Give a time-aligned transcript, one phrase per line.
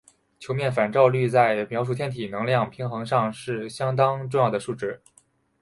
[0.39, 4.99] 球面反照率在描述天体能量平衡上是相当重要的数值。